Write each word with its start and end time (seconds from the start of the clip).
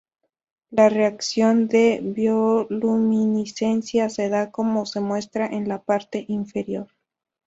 La 0.71 0.89
reacción 0.89 1.67
de 1.67 1.99
bioluminiscencia 2.01 4.09
se 4.09 4.29
da 4.29 4.49
como 4.49 4.87
se 4.87 4.99
muestra 4.99 5.45
en 5.45 5.67
la 5.69 5.83
parte 5.83 6.25
inferior. 6.27 6.87